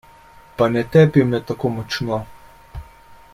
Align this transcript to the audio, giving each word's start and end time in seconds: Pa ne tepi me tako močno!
Pa 0.55 0.65
ne 0.71 0.81
tepi 0.95 1.21
me 1.33 1.41
tako 1.51 1.71
močno! 1.75 2.19